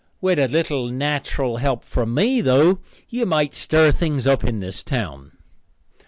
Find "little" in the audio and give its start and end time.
0.47-0.89